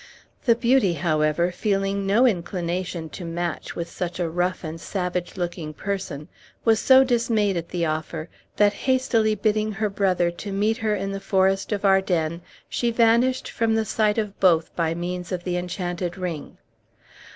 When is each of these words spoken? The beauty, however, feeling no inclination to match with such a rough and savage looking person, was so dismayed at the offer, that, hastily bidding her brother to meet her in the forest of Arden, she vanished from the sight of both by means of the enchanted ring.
The 0.45 0.55
beauty, 0.55 0.93
however, 0.93 1.51
feeling 1.51 2.07
no 2.07 2.25
inclination 2.25 3.07
to 3.09 3.23
match 3.23 3.75
with 3.75 3.87
such 3.87 4.19
a 4.19 4.27
rough 4.31 4.63
and 4.63 4.81
savage 4.81 5.37
looking 5.37 5.75
person, 5.75 6.27
was 6.65 6.79
so 6.79 7.03
dismayed 7.03 7.55
at 7.55 7.69
the 7.69 7.85
offer, 7.85 8.27
that, 8.55 8.73
hastily 8.73 9.35
bidding 9.35 9.73
her 9.73 9.89
brother 9.91 10.31
to 10.31 10.51
meet 10.51 10.77
her 10.77 10.95
in 10.95 11.11
the 11.11 11.19
forest 11.19 11.71
of 11.71 11.85
Arden, 11.85 12.41
she 12.67 12.89
vanished 12.89 13.51
from 13.51 13.75
the 13.75 13.85
sight 13.85 14.17
of 14.17 14.39
both 14.39 14.75
by 14.75 14.95
means 14.95 15.31
of 15.31 15.43
the 15.43 15.55
enchanted 15.55 16.17
ring. 16.17 16.57